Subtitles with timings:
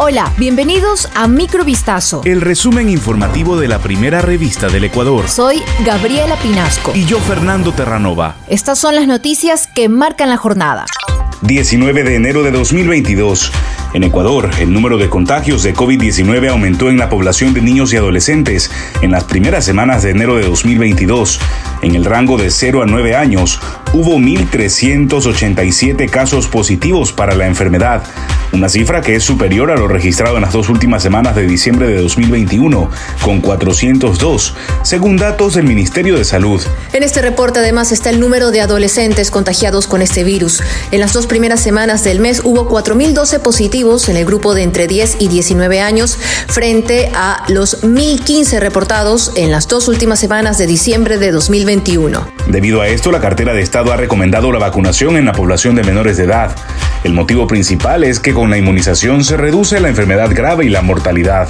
[0.00, 2.20] Hola, bienvenidos a Microvistazo.
[2.24, 5.28] El resumen informativo de la primera revista del Ecuador.
[5.28, 6.92] Soy Gabriela Pinasco.
[6.94, 8.36] Y yo, Fernando Terranova.
[8.46, 10.86] Estas son las noticias que marcan la jornada.
[11.42, 13.50] 19 de enero de 2022.
[13.94, 17.96] En Ecuador, el número de contagios de COVID-19 aumentó en la población de niños y
[17.96, 21.40] adolescentes en las primeras semanas de enero de 2022.
[21.80, 23.58] En el rango de 0 a 9 años,
[23.94, 28.02] hubo 1.387 casos positivos para la enfermedad,
[28.52, 31.86] una cifra que es superior a lo registrado en las dos últimas semanas de diciembre
[31.86, 32.90] de 2021,
[33.22, 36.60] con 402, según datos del Ministerio de Salud.
[36.92, 40.62] En este reporte además está el número de adolescentes contagiados con este virus.
[40.90, 44.88] En las dos primeras semanas del mes hubo 4.012 positivos en el grupo de entre
[44.88, 46.18] 10 y 19 años,
[46.48, 52.26] frente a los 1.015 reportados en las dos últimas semanas de diciembre de 2021.
[52.48, 55.84] Debido a esto, la cartera de Estado ha recomendado la vacunación en la población de
[55.84, 56.56] menores de edad.
[57.04, 60.82] El motivo principal es que con la inmunización se reduce la enfermedad grave y la
[60.82, 61.48] mortalidad.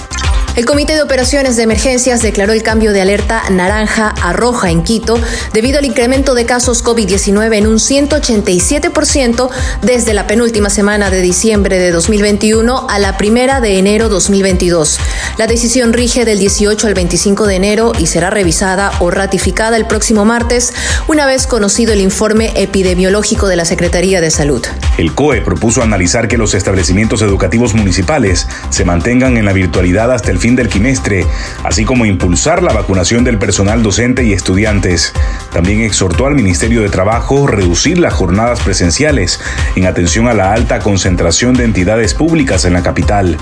[0.59, 4.83] El Comité de Operaciones de Emergencias declaró el cambio de alerta naranja a roja en
[4.83, 5.17] Quito
[5.53, 9.51] debido al incremento de casos COVID-19 en un 187%
[9.83, 14.99] desde la penúltima semana de diciembre de 2021 a la primera de enero 2022.
[15.37, 19.87] La decisión rige del 18 al 25 de enero y será revisada o ratificada el
[19.87, 20.75] próximo martes,
[21.07, 24.67] una vez conocido el informe epidemiológico de la Secretaría de Salud.
[24.97, 30.33] El COE propuso analizar que los establecimientos educativos municipales se mantengan en la virtualidad hasta
[30.33, 31.27] el fin del quimestre,
[31.65, 35.13] así como impulsar la vacunación del personal docente y estudiantes.
[35.53, 39.41] También exhortó al Ministerio de Trabajo reducir las jornadas presenciales
[39.77, 43.39] en atención a la alta concentración de entidades públicas en la capital.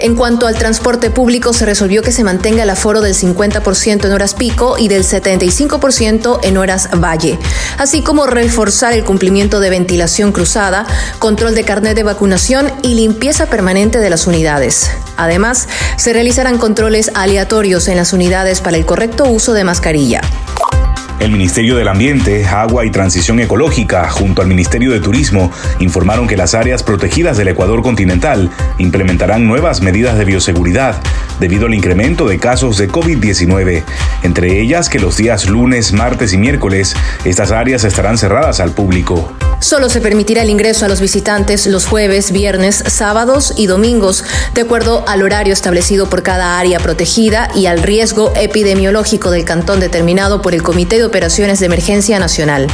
[0.00, 4.12] En cuanto al transporte público, se resolvió que se mantenga el aforo del 50% en
[4.12, 7.38] horas pico y del 75% en horas valle,
[7.78, 10.86] así como reforzar el cumplimiento de ventilación cruzada,
[11.18, 14.90] control de carnet de vacunación y limpieza permanente de las unidades.
[15.16, 20.20] Además, se realizarán controles aleatorios en las unidades para el correcto uso de mascarilla.
[21.20, 26.36] El Ministerio del Ambiente, Agua y Transición Ecológica, junto al Ministerio de Turismo, informaron que
[26.36, 31.00] las áreas protegidas del Ecuador continental implementarán nuevas medidas de bioseguridad
[31.40, 33.84] debido al incremento de casos de COVID-19,
[34.22, 36.94] entre ellas que los días lunes, martes y miércoles
[37.24, 39.32] estas áreas estarán cerradas al público.
[39.64, 44.60] Solo se permitirá el ingreso a los visitantes los jueves, viernes, sábados y domingos, de
[44.60, 50.42] acuerdo al horario establecido por cada área protegida y al riesgo epidemiológico del cantón determinado
[50.42, 52.66] por el Comité de Operaciones de Emergencia Nacional.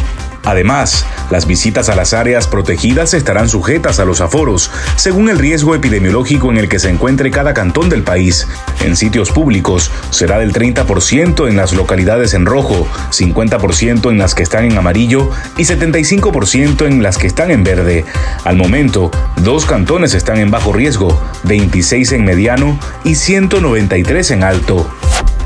[0.44, 5.74] Además, las visitas a las áreas protegidas estarán sujetas a los aforos, según el riesgo
[5.74, 8.48] epidemiológico en el que se encuentre cada cantón del país.
[8.80, 14.42] En sitios públicos será del 30% en las localidades en rojo, 50% en las que
[14.42, 18.04] están en amarillo y 75% en las que están en verde.
[18.44, 19.10] Al momento,
[19.42, 24.90] dos cantones están en bajo riesgo, 26 en mediano y 193 en alto.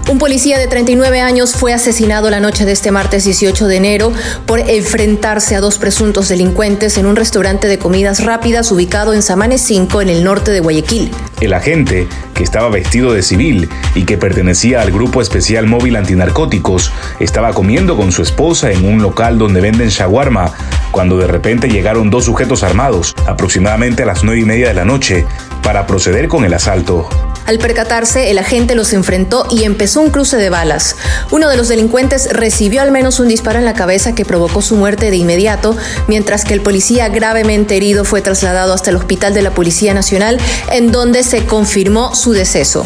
[0.06, 4.12] Un policía de 39 años fue asesinado la noche de este martes 18 de enero
[4.44, 9.62] por enfrentarse a dos presuntos delincuentes en un restaurante de comidas rápidas ubicado en Samanes
[9.62, 11.10] 5 en el norte de Guayaquil.
[11.40, 16.92] El agente, que estaba vestido de civil y que pertenecía al Grupo Especial Móvil Antinarcóticos,
[17.18, 20.52] estaba comiendo con su esposa en un local donde venden shawarma
[20.90, 24.84] cuando de repente llegaron dos sujetos armados, aproximadamente a las nueve y media de la
[24.84, 25.24] noche,
[25.62, 27.08] para proceder con el asalto.
[27.46, 30.96] Al percatarse, el agente los enfrentó y empezó un cruce de balas.
[31.30, 34.76] Uno de los delincuentes recibió al menos un disparo en la cabeza que provocó su
[34.76, 35.76] muerte de inmediato,
[36.08, 40.38] mientras que el policía gravemente herido fue trasladado hasta el hospital de la Policía Nacional,
[40.72, 42.84] en donde se confirmó su deceso.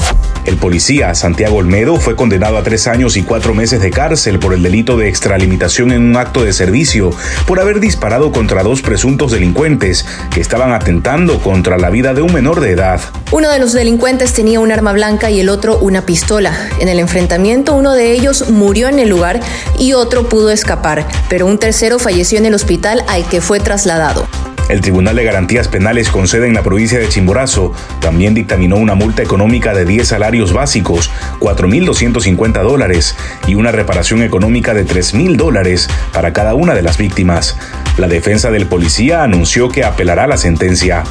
[0.49, 4.55] El policía Santiago Olmedo fue condenado a tres años y cuatro meses de cárcel por
[4.55, 7.11] el delito de extralimitación en un acto de servicio
[7.47, 12.33] por haber disparado contra dos presuntos delincuentes que estaban atentando contra la vida de un
[12.33, 12.99] menor de edad.
[13.31, 16.55] Uno de los delincuentes tenía un arma blanca y el otro una pistola.
[16.81, 19.41] En el enfrentamiento uno de ellos murió en el lugar
[19.79, 24.27] y otro pudo escapar, pero un tercero falleció en el hospital al que fue trasladado.
[24.69, 28.95] El Tribunal de Garantías Penales con sede en la provincia de Chimborazo también dictaminó una
[28.95, 31.11] multa económica de 10 salarios básicos,
[31.41, 33.17] 4.250 dólares,
[33.47, 37.57] y una reparación económica de 3.000 dólares para cada una de las víctimas.
[37.97, 41.05] La defensa del policía anunció que apelará la sentencia.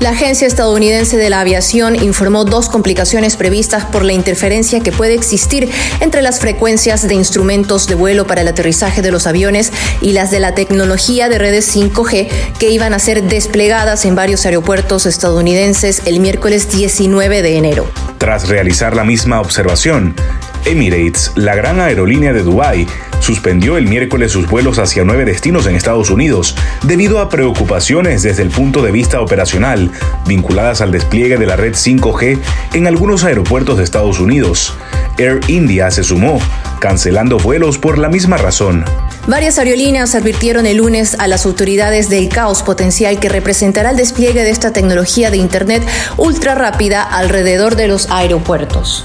[0.00, 5.12] La Agencia Estadounidense de la Aviación informó dos complicaciones previstas por la interferencia que puede
[5.12, 5.70] existir
[6.00, 10.30] entre las frecuencias de instrumentos de vuelo para el aterrizaje de los aviones y las
[10.30, 16.00] de la tecnología de redes 5G que iban a ser desplegadas en varios aeropuertos estadounidenses
[16.06, 17.86] el miércoles 19 de enero.
[18.16, 20.14] Tras realizar la misma observación,
[20.64, 22.86] Emirates, la gran aerolínea de Dubái,
[23.20, 28.42] suspendió el miércoles sus vuelos hacia nueve destinos en Estados Unidos debido a preocupaciones desde
[28.42, 29.90] el punto de vista operacional
[30.26, 32.38] vinculadas al despliegue de la red 5G
[32.74, 34.74] en algunos aeropuertos de Estados Unidos.
[35.18, 36.40] Air India se sumó,
[36.80, 38.84] cancelando vuelos por la misma razón.
[39.26, 44.42] Varias aerolíneas advirtieron el lunes a las autoridades del caos potencial que representará el despliegue
[44.42, 45.82] de esta tecnología de Internet
[46.16, 49.04] ultra rápida alrededor de los aeropuertos.